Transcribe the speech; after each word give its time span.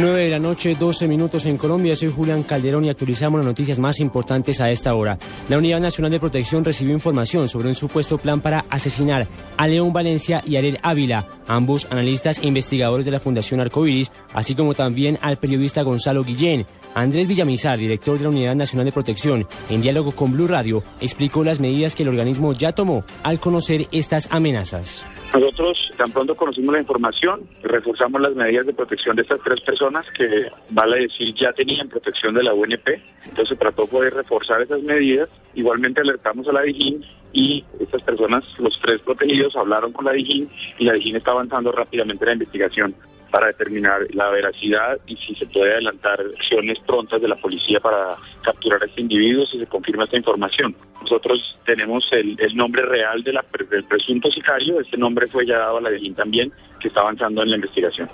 9 0.00 0.24
de 0.24 0.30
la 0.30 0.38
noche, 0.38 0.74
12 0.74 1.06
minutos 1.06 1.44
en 1.46 1.56
Colombia. 1.56 1.94
Soy 1.94 2.10
Julián 2.10 2.42
Calderón 2.42 2.84
y 2.84 2.88
actualizamos 2.88 3.38
las 3.38 3.46
noticias 3.46 3.78
más 3.78 4.00
importantes 4.00 4.60
a 4.60 4.70
esta 4.70 4.94
hora. 4.94 5.18
La 5.48 5.58
Unidad 5.58 5.80
Nacional 5.80 6.10
de 6.10 6.20
Protección 6.20 6.64
recibió 6.64 6.94
información 6.94 7.48
sobre 7.48 7.68
un 7.68 7.74
supuesto 7.74 8.18
plan 8.18 8.40
para 8.40 8.64
asesinar 8.70 9.26
a 9.56 9.66
León 9.66 9.92
Valencia 9.92 10.42
y 10.46 10.56
Ariel 10.56 10.80
Ávila, 10.82 11.28
ambos 11.46 11.86
analistas 11.90 12.38
e 12.38 12.46
investigadores 12.46 13.06
de 13.06 13.12
la 13.12 13.20
Fundación 13.20 13.60
Arcoiris, 13.60 14.10
así 14.32 14.54
como 14.54 14.74
también 14.74 15.18
al 15.20 15.36
periodista 15.36 15.82
Gonzalo 15.82 16.24
Guillén. 16.24 16.66
Andrés 16.94 17.26
Villamizar, 17.26 17.76
director 17.76 18.16
de 18.16 18.22
la 18.22 18.30
Unidad 18.30 18.54
Nacional 18.54 18.86
de 18.86 18.92
Protección, 18.92 19.46
en 19.68 19.82
diálogo 19.82 20.12
con 20.12 20.32
Blue 20.32 20.46
Radio, 20.46 20.84
explicó 21.00 21.42
las 21.42 21.58
medidas 21.58 21.94
que 21.94 22.04
el 22.04 22.08
organismo 22.08 22.52
ya 22.52 22.72
tomó 22.72 23.04
al 23.24 23.40
conocer 23.40 23.86
estas 23.90 24.32
amenazas. 24.32 25.04
Nosotros 25.32 25.90
tan 25.96 26.12
pronto 26.12 26.36
conocimos 26.36 26.72
la 26.72 26.80
información, 26.80 27.40
reforzamos 27.64 28.20
las 28.20 28.36
medidas 28.36 28.66
de 28.66 28.72
protección 28.72 29.16
de 29.16 29.22
estas 29.22 29.40
tres 29.42 29.60
personas 29.62 30.06
que, 30.16 30.46
vale 30.70 31.00
decir, 31.00 31.34
ya 31.34 31.52
tenían 31.52 31.88
protección 31.88 32.34
de 32.34 32.44
la 32.44 32.54
UNP. 32.54 32.88
Entonces 33.24 33.48
se 33.48 33.56
trató 33.56 33.86
de 33.86 34.10
reforzar 34.10 34.62
esas 34.62 34.80
medidas. 34.82 35.28
Igualmente 35.54 36.00
alertamos 36.00 36.46
a 36.46 36.52
la 36.52 36.62
DIGIN 36.62 37.04
y 37.32 37.64
estas 37.80 38.02
personas, 38.02 38.44
los 38.58 38.78
tres 38.80 39.00
protegidos, 39.00 39.56
hablaron 39.56 39.92
con 39.92 40.04
la 40.04 40.12
DIGIN 40.12 40.48
y 40.78 40.84
la 40.84 40.92
DIGIN 40.92 41.16
está 41.16 41.32
avanzando 41.32 41.72
rápidamente 41.72 42.24
la 42.24 42.34
investigación 42.34 42.94
para 43.34 43.48
determinar 43.48 44.06
la 44.12 44.30
veracidad 44.30 44.96
y 45.08 45.16
si 45.16 45.34
se 45.34 45.46
puede 45.46 45.72
adelantar 45.72 46.20
acciones 46.20 46.78
prontas 46.86 47.20
de 47.20 47.26
la 47.26 47.34
policía 47.34 47.80
para 47.80 48.16
capturar 48.44 48.80
a 48.80 48.86
este 48.86 49.00
individuo 49.00 49.44
si 49.44 49.58
se 49.58 49.66
confirma 49.66 50.04
esta 50.04 50.16
información. 50.16 50.76
Nosotros 51.02 51.58
tenemos 51.66 52.06
el, 52.12 52.36
nombre 52.54 52.82
real 52.82 53.24
del 53.24 53.40
presunto 53.88 54.30
sicario, 54.30 54.78
este 54.78 54.96
nombre 54.96 55.26
fue 55.26 55.44
ya 55.44 55.58
dado 55.58 55.78
a 55.78 55.80
la 55.80 55.90
DEGIN 55.90 56.14
también, 56.14 56.52
que 56.78 56.86
está 56.86 57.00
avanzando 57.00 57.42
en 57.42 57.50
la 57.50 57.56
investigación. 57.56 58.08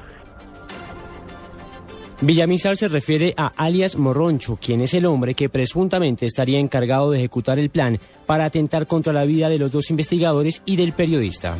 Villamizar 2.23 2.79
se 2.79 2.89
refiere 2.89 3.35
a 3.37 3.49
alias 3.59 3.97
Morroncho, 3.97 4.57
quien 4.57 4.81
es 4.81 4.95
el 4.95 5.05
hombre 5.05 5.35
que 5.35 5.51
presuntamente 5.51 6.25
estaría 6.25 6.59
encargado 6.59 7.11
de 7.11 7.19
ejecutar 7.19 7.59
el 7.59 7.69
plan 7.69 7.99
para 8.25 8.47
atentar 8.47 8.87
contra 8.87 9.13
la 9.13 9.27
vida 9.27 9.51
de 9.51 9.59
los 9.59 9.71
dos 9.71 9.91
investigadores 9.91 10.63
y 10.65 10.77
del 10.77 10.95
periodista. 10.95 11.59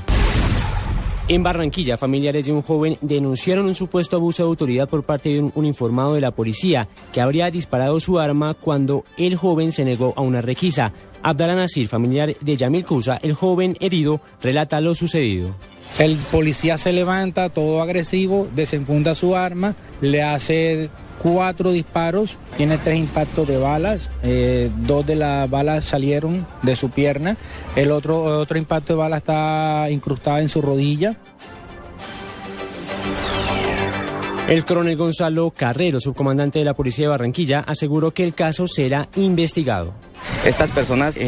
En 1.31 1.45
Barranquilla, 1.45 1.97
familiares 1.97 2.47
de 2.47 2.53
un 2.53 2.61
joven 2.61 2.99
denunciaron 3.03 3.67
un 3.67 3.77
supuesto 3.77 4.17
abuso 4.17 4.43
de 4.43 4.49
autoridad 4.49 4.89
por 4.89 5.05
parte 5.05 5.29
de 5.29 5.41
un 5.41 5.53
uniformado 5.55 6.15
de 6.15 6.21
la 6.21 6.33
policía 6.33 6.89
que 7.13 7.21
habría 7.21 7.53
disparado 7.53 8.01
su 8.01 8.19
arma 8.19 8.55
cuando 8.55 9.05
el 9.17 9.37
joven 9.37 9.71
se 9.71 9.85
negó 9.85 10.13
a 10.17 10.23
una 10.23 10.41
requisa. 10.41 10.93
Abdalá 11.23 11.55
Nasir, 11.55 11.87
familiar 11.87 12.35
de 12.41 12.57
Yamil 12.57 12.85
Cusa, 12.85 13.21
el 13.23 13.35
joven 13.35 13.77
herido, 13.79 14.21
relata 14.43 14.81
lo 14.81 14.97
sucedido. 14.97 15.55
El 15.99 16.17
policía 16.17 16.79
se 16.79 16.93
levanta 16.93 17.49
todo 17.51 17.83
agresivo, 17.83 18.49
desenfunda 18.55 19.15
su 19.15 19.37
arma, 19.37 19.75
le 20.01 20.23
hace 20.23 20.89
cuatro 21.23 21.73
disparos, 21.73 22.39
tiene 22.57 22.79
tres 22.79 22.97
impactos 22.97 23.47
de 23.47 23.59
balas, 23.59 24.09
eh, 24.23 24.71
dos 24.79 25.07
de 25.07 25.17
las 25.17 25.51
balas 25.51 25.85
salieron 25.85 26.47
de 26.63 26.77
su 26.77 26.91
pierna, 26.91 27.37
el 27.77 27.91
otro, 27.91 28.23
otro 28.41 28.57
impacto 28.57 28.95
de 28.95 28.99
bala 28.99 29.19
está 29.19 29.89
incrustado 29.91 30.39
en 30.39 30.49
su 30.49 30.63
rodilla. 30.63 31.17
El 34.49 34.65
coronel 34.65 34.97
Gonzalo 34.97 35.51
Carrero, 35.53 36.01
subcomandante 36.01 36.59
de 36.59 36.65
la 36.65 36.75
Policía 36.75 37.05
de 37.05 37.11
Barranquilla, 37.11 37.61
aseguró 37.61 38.11
que 38.13 38.25
el 38.25 38.35
caso 38.35 38.67
será 38.67 39.09
investigado. 39.15 39.93
Estas 40.45 40.71
personas 40.71 41.19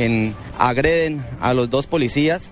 agreden 0.58 1.25
a 1.41 1.54
los 1.54 1.70
dos 1.70 1.87
policías 1.87 2.50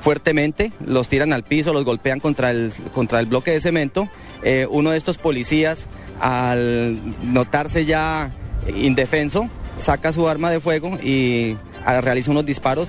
fuertemente, 0.00 0.72
los 0.84 1.08
tiran 1.08 1.32
al 1.32 1.44
piso, 1.44 1.72
los 1.72 1.84
golpean 1.84 2.20
contra 2.20 2.50
el, 2.50 2.72
contra 2.94 3.20
el 3.20 3.26
bloque 3.26 3.50
de 3.50 3.60
cemento. 3.60 4.08
Eh, 4.42 4.66
uno 4.70 4.90
de 4.90 4.98
estos 4.98 5.18
policías, 5.18 5.86
al 6.20 7.00
notarse 7.22 7.84
ya 7.84 8.32
indefenso, 8.76 9.48
saca 9.78 10.12
su 10.12 10.28
arma 10.28 10.50
de 10.50 10.60
fuego 10.60 10.98
y 11.02 11.56
realiza 12.02 12.30
unos 12.30 12.46
disparos 12.46 12.88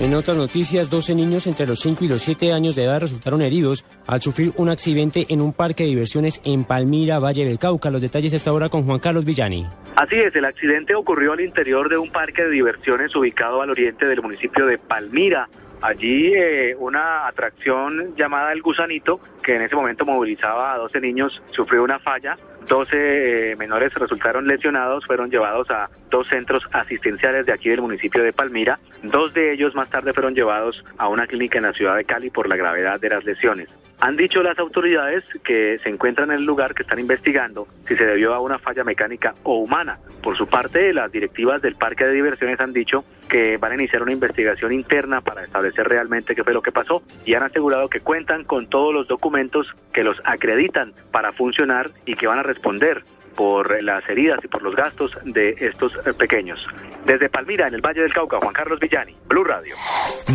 en 0.00 0.12
otras 0.14 0.36
noticias, 0.36 0.90
12 0.90 1.14
niños 1.14 1.46
entre 1.46 1.66
los 1.66 1.80
5 1.80 2.04
y 2.04 2.08
los 2.08 2.22
7 2.22 2.52
años 2.52 2.74
de 2.74 2.84
edad 2.84 3.00
resultaron 3.00 3.42
heridos 3.42 3.84
al 4.06 4.20
sufrir 4.20 4.52
un 4.56 4.68
accidente 4.68 5.24
en 5.28 5.40
un 5.40 5.52
parque 5.52 5.84
de 5.84 5.90
diversiones 5.90 6.40
en 6.44 6.64
Palmira, 6.64 7.20
Valle 7.20 7.44
del 7.44 7.58
Cauca. 7.58 7.90
Los 7.90 8.02
detalles 8.02 8.34
esta 8.34 8.52
hora 8.52 8.68
con 8.68 8.84
Juan 8.84 8.98
Carlos 8.98 9.24
Villani. 9.24 9.66
Así 9.96 10.16
es, 10.16 10.34
el 10.34 10.44
accidente 10.44 10.96
ocurrió 10.96 11.32
al 11.32 11.40
interior 11.40 11.88
de 11.88 11.96
un 11.96 12.10
parque 12.10 12.42
de 12.42 12.50
diversiones 12.50 13.14
ubicado 13.14 13.62
al 13.62 13.70
oriente 13.70 14.06
del 14.06 14.22
municipio 14.22 14.66
de 14.66 14.76
Palmira. 14.76 15.48
Allí 15.82 16.32
eh, 16.34 16.74
una 16.76 17.28
atracción 17.28 18.16
llamada 18.16 18.50
El 18.52 18.60
Gusanito, 18.60 19.20
que 19.40 19.54
en 19.54 19.62
ese 19.62 19.76
momento 19.76 20.04
movilizaba 20.04 20.72
a 20.72 20.78
12 20.78 21.00
niños, 21.00 21.42
sufrió 21.52 21.84
una 21.84 22.00
falla. 22.00 22.34
12 22.66 23.52
eh, 23.52 23.56
menores 23.56 23.94
resultaron 23.94 24.48
lesionados, 24.48 25.04
fueron 25.06 25.30
llevados 25.30 25.70
a 25.70 25.88
dos 26.10 26.26
centros 26.26 26.64
asistenciales 26.72 27.46
de 27.46 27.52
aquí 27.52 27.68
del 27.68 27.82
municipio 27.82 28.22
de 28.22 28.32
Palmira. 28.32 28.80
Dos 29.02 29.32
de 29.32 29.52
ellos 29.52 29.76
más 29.76 29.88
tarde 29.90 30.12
fueron 30.12 30.34
llevados 30.34 30.82
a 30.98 31.08
una 31.08 31.26
clínica 31.28 31.58
en 31.58 31.64
la 31.64 31.72
ciudad 31.72 31.96
de 31.96 32.04
Cali 32.04 32.30
por 32.30 32.48
la 32.48 32.56
gravedad 32.56 32.98
de 32.98 33.10
las 33.10 33.24
lesiones. 33.24 33.68
Han 34.04 34.18
dicho 34.18 34.42
las 34.42 34.58
autoridades 34.58 35.24
que 35.42 35.78
se 35.78 35.88
encuentran 35.88 36.30
en 36.30 36.36
el 36.36 36.44
lugar 36.44 36.74
que 36.74 36.82
están 36.82 36.98
investigando 36.98 37.66
si 37.88 37.96
se 37.96 38.04
debió 38.04 38.34
a 38.34 38.40
una 38.40 38.58
falla 38.58 38.84
mecánica 38.84 39.34
o 39.44 39.60
humana. 39.60 39.98
Por 40.22 40.36
su 40.36 40.46
parte, 40.46 40.92
las 40.92 41.10
directivas 41.10 41.62
del 41.62 41.76
parque 41.76 42.04
de 42.04 42.12
diversiones 42.12 42.60
han 42.60 42.74
dicho 42.74 43.02
que 43.30 43.56
van 43.56 43.72
a 43.72 43.76
iniciar 43.76 44.02
una 44.02 44.12
investigación 44.12 44.72
interna 44.72 45.22
para 45.22 45.42
establecer 45.42 45.88
realmente 45.88 46.34
qué 46.34 46.44
fue 46.44 46.52
lo 46.52 46.60
que 46.60 46.70
pasó 46.70 47.02
y 47.24 47.32
han 47.32 47.44
asegurado 47.44 47.88
que 47.88 48.00
cuentan 48.00 48.44
con 48.44 48.68
todos 48.68 48.92
los 48.92 49.08
documentos 49.08 49.68
que 49.90 50.04
los 50.04 50.18
acreditan 50.24 50.92
para 51.10 51.32
funcionar 51.32 51.90
y 52.04 52.12
que 52.12 52.26
van 52.26 52.40
a 52.40 52.42
responder 52.42 53.04
por 53.34 53.82
las 53.82 54.06
heridas 54.06 54.38
y 54.44 54.48
por 54.48 54.62
los 54.62 54.76
gastos 54.76 55.12
de 55.24 55.56
estos 55.60 55.94
pequeños. 56.18 56.60
Desde 57.06 57.30
Palmira, 57.30 57.68
en 57.68 57.74
el 57.74 57.80
Valle 57.80 58.02
del 58.02 58.12
Cauca, 58.12 58.36
Juan 58.38 58.52
Carlos 58.52 58.78
Villani, 58.78 59.16
Blue 59.26 59.44
Radio. 59.44 59.74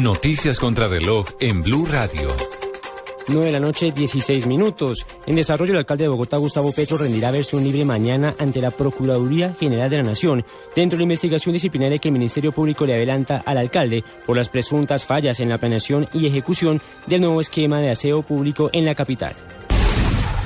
Noticias 0.01 0.57
contra 0.57 0.87
reloj 0.87 1.27
en 1.39 1.61
Blue 1.61 1.85
Radio. 1.85 2.29
9 3.29 3.47
de 3.47 3.51
la 3.51 3.59
noche, 3.59 3.91
16 3.91 4.47
minutos. 4.47 5.05
En 5.25 5.35
desarrollo, 5.35 5.73
el 5.73 5.79
alcalde 5.79 6.05
de 6.05 6.09
Bogotá, 6.09 6.37
Gustavo 6.37 6.71
Petro, 6.71 6.97
rendirá 6.97 7.31
versión 7.31 7.63
libre 7.63 7.85
mañana 7.85 8.35
ante 8.39 8.61
la 8.61 8.71
Procuraduría 8.71 9.55
General 9.59 9.89
de 9.89 9.97
la 9.97 10.03
Nación 10.03 10.45
dentro 10.75 10.97
de 10.97 11.01
la 11.01 11.03
investigación 11.03 11.53
disciplinaria 11.53 11.99
que 11.99 12.09
el 12.09 12.13
Ministerio 12.13 12.51
Público 12.51 12.85
le 12.85 12.95
adelanta 12.95 13.43
al 13.45 13.57
alcalde 13.57 14.03
por 14.25 14.37
las 14.37 14.49
presuntas 14.49 15.05
fallas 15.05 15.39
en 15.39 15.49
la 15.49 15.57
planeación 15.57 16.07
y 16.13 16.25
ejecución 16.25 16.81
del 17.07 17.21
nuevo 17.21 17.41
esquema 17.41 17.79
de 17.79 17.91
aseo 17.91 18.21
público 18.21 18.69
en 18.73 18.85
la 18.85 18.95
capital. 18.95 19.33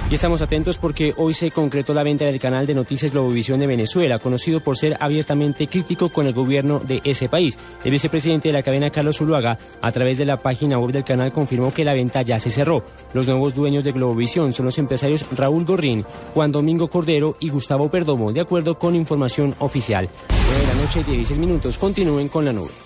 Y 0.09 0.16
estamos 0.16 0.44
atentos 0.44 0.78
porque 0.78 1.14
hoy 1.18 1.34
se 1.34 1.50
concretó 1.50 1.94
la 1.94 2.03
venta 2.03 2.25
del 2.25 2.40
canal 2.40 2.68
de 2.68 2.75
noticias 2.75 3.12
Globovisión 3.12 3.59
de 3.59 3.68
Venezuela, 3.68 4.19
conocido 4.19 4.59
por 4.59 4.78
ser 4.78 4.96
abiertamente 5.00 5.68
crítico 5.68 6.09
con 6.09 6.28
el 6.28 6.34
gobierno 6.34 6.80
de 6.80 7.02
ese 7.03 7.30
país. 7.30 7.58
El 7.84 7.91
vicepresidente 7.91 8.50
de 8.50 8.53
la 8.53 8.62
cadena, 8.62 8.92
Carlos 8.92 9.18
Zuluaga, 9.18 9.58
a 9.81 9.92
través 9.92 10.19
de 10.19 10.25
la 10.25 10.38
página 10.38 10.78
web 10.78 10.92
del 10.92 11.03
canal 11.03 11.31
confirmó 11.31 11.74
que 11.74 11.86
la 11.86 11.94
venta 11.94 12.22
ya 12.22 12.38
se 12.38 12.52
cerró. 12.52 12.84
Los 13.13 13.28
nuevos 13.28 13.56
dueños 13.56 13.84
de 13.84 13.92
Globovisión 13.92 14.53
son 14.53 14.68
los 14.68 14.78
empresarios 14.78 15.25
Raúl 15.36 15.66
Gorrín, 15.66 16.06
Juan 16.34 16.52
Domingo 16.52 16.90
Cordero 16.90 17.36
y 17.40 17.50
Gustavo 17.50 17.90
Perdomo, 17.90 18.31
de 18.31 18.42
acuerdo 18.42 18.78
con 18.78 18.96
información 18.96 19.56
oficial. 19.59 20.09
9 20.30 20.59
de 20.59 20.68
la 20.68 20.81
noche, 20.84 21.03
16 21.03 21.40
minutos. 21.40 21.78
Continúen 21.78 22.28
con 22.28 22.46
la 22.46 22.53
nube. 22.53 22.84